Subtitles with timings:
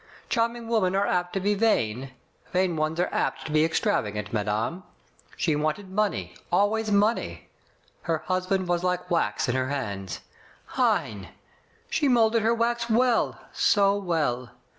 [0.29, 2.09] Charming women are apt to be vain;
[2.51, 4.81] vain ones are apt to be ex travagant, madame.
[5.37, 7.49] She wanted money— always money.
[8.09, 10.21] Her husband was like wax in her hands.
[10.69, 11.33] Hein I
[11.91, 13.39] She molded her wax well—
[13.73, 14.49] so well.